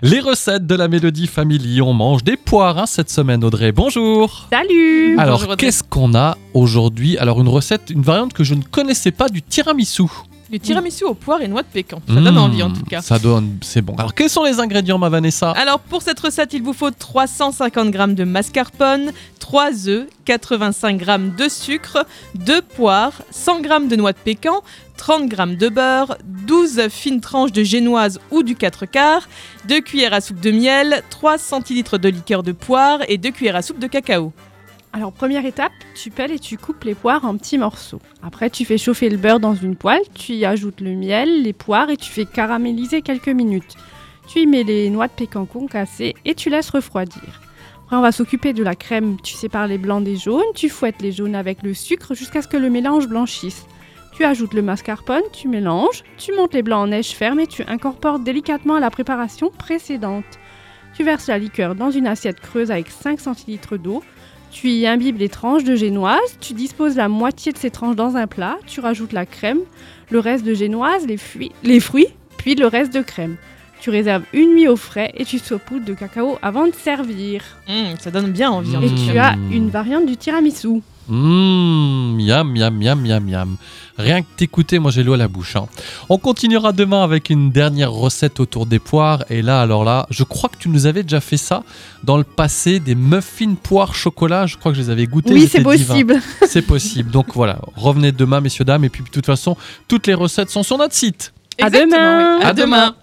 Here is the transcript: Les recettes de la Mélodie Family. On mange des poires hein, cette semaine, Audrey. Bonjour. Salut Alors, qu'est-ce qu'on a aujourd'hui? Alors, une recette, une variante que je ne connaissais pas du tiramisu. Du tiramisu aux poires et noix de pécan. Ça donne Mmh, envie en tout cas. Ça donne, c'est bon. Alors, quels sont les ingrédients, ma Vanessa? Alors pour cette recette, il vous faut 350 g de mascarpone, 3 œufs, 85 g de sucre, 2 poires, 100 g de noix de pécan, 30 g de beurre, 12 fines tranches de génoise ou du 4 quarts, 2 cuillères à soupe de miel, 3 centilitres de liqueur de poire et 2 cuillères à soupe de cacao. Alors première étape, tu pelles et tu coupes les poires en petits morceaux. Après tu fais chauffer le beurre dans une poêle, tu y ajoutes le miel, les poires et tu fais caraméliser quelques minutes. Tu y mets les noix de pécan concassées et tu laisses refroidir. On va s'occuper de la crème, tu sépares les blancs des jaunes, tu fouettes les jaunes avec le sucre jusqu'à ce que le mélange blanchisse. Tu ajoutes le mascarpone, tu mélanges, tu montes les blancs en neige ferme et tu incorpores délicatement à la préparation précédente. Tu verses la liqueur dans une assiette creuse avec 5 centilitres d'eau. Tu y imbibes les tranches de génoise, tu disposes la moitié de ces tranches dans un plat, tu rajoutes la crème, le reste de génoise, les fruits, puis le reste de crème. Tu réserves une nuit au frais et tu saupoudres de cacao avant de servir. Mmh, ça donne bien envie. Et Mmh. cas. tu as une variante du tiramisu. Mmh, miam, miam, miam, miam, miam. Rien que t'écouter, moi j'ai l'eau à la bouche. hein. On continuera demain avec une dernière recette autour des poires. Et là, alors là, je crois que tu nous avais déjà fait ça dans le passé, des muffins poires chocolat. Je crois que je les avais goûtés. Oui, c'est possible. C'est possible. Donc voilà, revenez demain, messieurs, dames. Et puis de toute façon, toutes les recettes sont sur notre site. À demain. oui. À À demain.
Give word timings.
Les 0.00 0.20
recettes 0.20 0.66
de 0.66 0.74
la 0.74 0.88
Mélodie 0.88 1.26
Family. 1.26 1.82
On 1.82 1.92
mange 1.92 2.24
des 2.24 2.36
poires 2.36 2.78
hein, 2.78 2.86
cette 2.86 3.10
semaine, 3.10 3.44
Audrey. 3.44 3.72
Bonjour. 3.72 4.46
Salut 4.50 5.18
Alors, 5.18 5.56
qu'est-ce 5.56 5.82
qu'on 5.82 6.14
a 6.14 6.36
aujourd'hui? 6.54 7.18
Alors, 7.18 7.40
une 7.40 7.48
recette, 7.48 7.90
une 7.90 8.02
variante 8.02 8.32
que 8.32 8.44
je 8.44 8.54
ne 8.54 8.62
connaissais 8.62 9.10
pas 9.10 9.28
du 9.28 9.42
tiramisu. 9.42 10.04
Du 10.50 10.60
tiramisu 10.60 11.04
aux 11.04 11.14
poires 11.14 11.40
et 11.40 11.48
noix 11.48 11.62
de 11.62 11.66
pécan. 11.68 12.00
Ça 12.06 12.14
donne 12.14 12.34
Mmh, 12.34 12.38
envie 12.38 12.62
en 12.62 12.70
tout 12.70 12.84
cas. 12.84 13.00
Ça 13.00 13.18
donne, 13.18 13.56
c'est 13.62 13.80
bon. 13.80 13.94
Alors, 13.96 14.14
quels 14.14 14.28
sont 14.28 14.44
les 14.44 14.60
ingrédients, 14.60 14.98
ma 14.98 15.08
Vanessa? 15.08 15.50
Alors 15.52 15.78
pour 15.78 16.02
cette 16.02 16.20
recette, 16.20 16.52
il 16.52 16.62
vous 16.62 16.74
faut 16.74 16.90
350 16.90 17.90
g 17.92 18.06
de 18.14 18.24
mascarpone, 18.24 19.12
3 19.42 19.88
œufs, 19.88 20.06
85 20.24 21.04
g 21.04 21.18
de 21.36 21.48
sucre, 21.48 22.06
2 22.36 22.62
poires, 22.62 23.22
100 23.32 23.64
g 23.64 23.88
de 23.88 23.96
noix 23.96 24.12
de 24.12 24.18
pécan, 24.18 24.62
30 24.96 25.28
g 25.28 25.56
de 25.56 25.68
beurre, 25.68 26.16
12 26.46 26.88
fines 26.88 27.20
tranches 27.20 27.50
de 27.50 27.64
génoise 27.64 28.20
ou 28.30 28.44
du 28.44 28.54
4 28.54 28.86
quarts, 28.86 29.28
2 29.66 29.80
cuillères 29.80 30.14
à 30.14 30.20
soupe 30.20 30.38
de 30.38 30.52
miel, 30.52 31.02
3 31.10 31.38
centilitres 31.38 31.98
de 31.98 32.08
liqueur 32.08 32.44
de 32.44 32.52
poire 32.52 33.00
et 33.08 33.18
2 33.18 33.32
cuillères 33.32 33.56
à 33.56 33.62
soupe 33.62 33.80
de 33.80 33.88
cacao. 33.88 34.32
Alors 34.92 35.12
première 35.12 35.44
étape, 35.44 35.72
tu 35.96 36.12
pelles 36.12 36.30
et 36.30 36.38
tu 36.38 36.56
coupes 36.56 36.84
les 36.84 36.94
poires 36.94 37.24
en 37.24 37.36
petits 37.36 37.58
morceaux. 37.58 38.00
Après 38.22 38.48
tu 38.48 38.64
fais 38.64 38.78
chauffer 38.78 39.10
le 39.10 39.16
beurre 39.16 39.40
dans 39.40 39.56
une 39.56 39.74
poêle, 39.74 40.02
tu 40.14 40.34
y 40.34 40.44
ajoutes 40.44 40.80
le 40.80 40.94
miel, 40.94 41.42
les 41.42 41.52
poires 41.52 41.90
et 41.90 41.96
tu 41.96 42.12
fais 42.12 42.26
caraméliser 42.26 43.02
quelques 43.02 43.28
minutes. 43.28 43.74
Tu 44.28 44.42
y 44.42 44.46
mets 44.46 44.62
les 44.62 44.88
noix 44.88 45.08
de 45.08 45.12
pécan 45.12 45.46
concassées 45.46 46.14
et 46.24 46.36
tu 46.36 46.48
laisses 46.48 46.70
refroidir. 46.70 47.40
On 47.94 48.00
va 48.00 48.10
s'occuper 48.10 48.54
de 48.54 48.62
la 48.62 48.74
crème, 48.74 49.18
tu 49.22 49.34
sépares 49.34 49.66
les 49.66 49.76
blancs 49.76 50.02
des 50.02 50.16
jaunes, 50.16 50.40
tu 50.54 50.70
fouettes 50.70 51.02
les 51.02 51.12
jaunes 51.12 51.34
avec 51.34 51.62
le 51.62 51.74
sucre 51.74 52.14
jusqu'à 52.14 52.40
ce 52.40 52.48
que 52.48 52.56
le 52.56 52.70
mélange 52.70 53.06
blanchisse. 53.06 53.66
Tu 54.14 54.24
ajoutes 54.24 54.54
le 54.54 54.62
mascarpone, 54.62 55.20
tu 55.34 55.46
mélanges, 55.46 56.02
tu 56.16 56.32
montes 56.32 56.54
les 56.54 56.62
blancs 56.62 56.84
en 56.84 56.86
neige 56.86 57.10
ferme 57.10 57.40
et 57.40 57.46
tu 57.46 57.62
incorpores 57.66 58.18
délicatement 58.18 58.76
à 58.76 58.80
la 58.80 58.88
préparation 58.88 59.50
précédente. 59.50 60.24
Tu 60.96 61.04
verses 61.04 61.26
la 61.26 61.36
liqueur 61.36 61.74
dans 61.74 61.90
une 61.90 62.06
assiette 62.06 62.40
creuse 62.40 62.70
avec 62.70 62.88
5 62.88 63.20
centilitres 63.20 63.76
d'eau. 63.76 64.02
Tu 64.50 64.70
y 64.70 64.86
imbibes 64.86 65.18
les 65.18 65.28
tranches 65.28 65.64
de 65.64 65.76
génoise, 65.76 66.38
tu 66.40 66.54
disposes 66.54 66.96
la 66.96 67.08
moitié 67.08 67.52
de 67.52 67.58
ces 67.58 67.70
tranches 67.70 67.96
dans 67.96 68.16
un 68.16 68.26
plat, 68.26 68.56
tu 68.66 68.80
rajoutes 68.80 69.12
la 69.12 69.26
crème, 69.26 69.60
le 70.08 70.18
reste 70.18 70.46
de 70.46 70.54
génoise, 70.54 71.06
les 71.06 71.18
fruits, 71.18 72.08
puis 72.38 72.54
le 72.54 72.66
reste 72.68 72.94
de 72.94 73.02
crème. 73.02 73.36
Tu 73.82 73.90
réserves 73.90 74.22
une 74.32 74.54
nuit 74.54 74.68
au 74.68 74.76
frais 74.76 75.10
et 75.16 75.24
tu 75.24 75.38
saupoudres 75.40 75.84
de 75.84 75.94
cacao 75.94 76.38
avant 76.40 76.66
de 76.66 76.72
servir. 76.72 77.42
Mmh, 77.68 77.96
ça 77.98 78.10
donne 78.12 78.30
bien 78.30 78.48
envie. 78.50 78.72
Et 78.74 78.78
Mmh. 78.78 79.06
cas. 79.06 79.12
tu 79.12 79.18
as 79.18 79.34
une 79.50 79.70
variante 79.70 80.06
du 80.06 80.16
tiramisu. 80.16 80.80
Mmh, 81.08 82.16
miam, 82.16 82.48
miam, 82.52 82.74
miam, 82.76 83.00
miam, 83.00 83.24
miam. 83.24 83.56
Rien 83.98 84.22
que 84.22 84.26
t'écouter, 84.36 84.78
moi 84.78 84.90
j'ai 84.92 85.02
l'eau 85.02 85.14
à 85.14 85.16
la 85.16 85.26
bouche. 85.28 85.56
hein. 85.56 85.66
On 86.08 86.16
continuera 86.18 86.70
demain 86.72 87.02
avec 87.02 87.28
une 87.28 87.50
dernière 87.50 87.90
recette 87.92 88.38
autour 88.38 88.66
des 88.66 88.78
poires. 88.78 89.24
Et 89.30 89.42
là, 89.42 89.60
alors 89.60 89.84
là, 89.84 90.06
je 90.10 90.22
crois 90.22 90.48
que 90.48 90.56
tu 90.58 90.68
nous 90.68 90.86
avais 90.86 91.02
déjà 91.02 91.20
fait 91.20 91.36
ça 91.36 91.64
dans 92.04 92.16
le 92.16 92.24
passé, 92.24 92.78
des 92.78 92.94
muffins 92.94 93.54
poires 93.60 93.94
chocolat. 93.96 94.46
Je 94.46 94.56
crois 94.56 94.70
que 94.72 94.78
je 94.78 94.82
les 94.82 94.90
avais 94.90 95.06
goûtés. 95.06 95.32
Oui, 95.34 95.48
c'est 95.50 95.62
possible. 95.62 96.20
C'est 96.46 96.62
possible. 96.62 97.10
Donc 97.10 97.26
voilà, 97.34 97.58
revenez 97.76 98.12
demain, 98.12 98.40
messieurs, 98.40 98.64
dames. 98.64 98.84
Et 98.84 98.88
puis 98.88 99.02
de 99.02 99.08
toute 99.08 99.26
façon, 99.26 99.56
toutes 99.88 100.06
les 100.06 100.14
recettes 100.14 100.50
sont 100.50 100.62
sur 100.62 100.78
notre 100.78 100.94
site. 100.94 101.32
À 101.60 101.68
demain. 101.68 102.38
oui. 102.38 102.44
À 102.44 102.48
À 102.48 102.52
demain. 102.54 102.94